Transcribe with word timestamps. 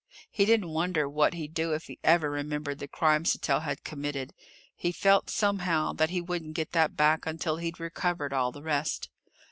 He 0.31 0.45
didn't 0.45 0.69
wonder 0.71 1.07
what 1.07 1.35
he'd 1.35 1.53
do 1.53 1.73
if 1.75 1.83
he 1.83 1.99
ever 2.03 2.27
remembered 2.31 2.79
the 2.79 2.87
crime 2.87 3.23
Sattell 3.23 3.59
had 3.61 3.83
committed. 3.83 4.33
He 4.75 4.91
felt, 4.91 5.29
somehow, 5.29 5.93
that 5.93 6.09
he 6.09 6.21
wouldn't 6.21 6.55
get 6.55 6.71
that 6.71 6.95
back 6.97 7.27
until 7.27 7.57
he'd 7.57 7.79
recovered 7.79 8.33
all 8.33 8.51
the 8.51 8.63
rest. 8.63 9.09